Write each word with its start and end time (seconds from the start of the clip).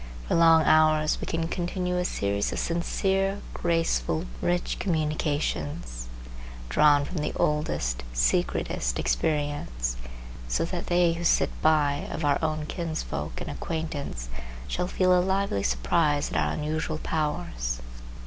For 0.27 0.33
long 0.33 0.63
hours 0.63 1.19
we 1.21 1.27
can 1.27 1.47
continue 1.47 1.95
a 1.97 2.05
series 2.05 2.51
of 2.51 2.57
sincere, 2.57 3.39
graceful, 3.53 4.25
rich 4.41 4.79
communications, 4.79 6.07
drawn 6.69 7.05
from 7.05 7.17
the 7.17 7.33
oldest, 7.35 8.01
secretest 8.11 8.97
experience, 8.97 9.97
so 10.47 10.65
that 10.65 10.87
they 10.87 11.13
who 11.13 11.23
sit 11.23 11.51
by, 11.61 12.07
of 12.09 12.25
our 12.25 12.39
own 12.43 12.65
kinsfolk 12.65 13.41
and 13.41 13.51
acquaintance, 13.51 14.29
shall 14.67 14.87
feel 14.87 15.15
a 15.15 15.21
lively 15.21 15.61
surprise 15.61 16.31
at 16.31 16.35
our 16.37 16.53
unusual 16.53 16.97
powers. 16.97 17.79